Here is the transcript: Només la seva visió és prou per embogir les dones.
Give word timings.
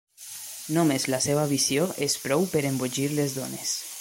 Només 0.77 1.05
la 1.15 1.19
seva 1.27 1.45
visió 1.53 1.85
és 2.09 2.19
prou 2.25 2.49
per 2.55 2.67
embogir 2.73 3.09
les 3.21 3.41
dones. 3.43 3.81